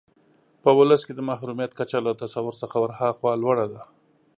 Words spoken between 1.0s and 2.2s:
کې د محرومیت کچه له